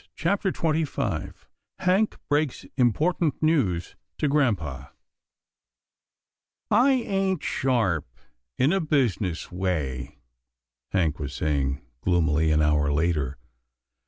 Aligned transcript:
CHAPTER 0.15 0.51
XXV 0.51 1.35
HANK 1.77 2.17
BREAKS 2.27 2.65
IMPORTANT 2.75 3.35
NEWS 3.43 3.95
TO 4.17 4.27
GRAMPA" 4.27 4.93
I 6.71 7.03
AiN^T 7.07 7.43
sharp 7.43 8.07
in 8.57 8.73
a 8.73 8.79
business 8.81 9.51
way," 9.51 10.17
Hank 10.91 11.19
was 11.19 11.35
saying 11.35 11.81
gloomily 12.03 12.49
an 12.49 12.63
hour 12.63 12.91
later. 12.91 13.37